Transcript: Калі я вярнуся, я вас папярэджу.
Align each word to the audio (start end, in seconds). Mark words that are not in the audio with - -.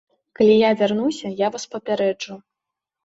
Калі 0.39 0.53
я 0.67 0.71
вярнуся, 0.79 1.27
я 1.45 1.53
вас 1.57 1.67
папярэджу. 1.75 2.41